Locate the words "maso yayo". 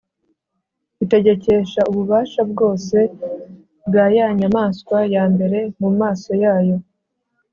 5.99-6.77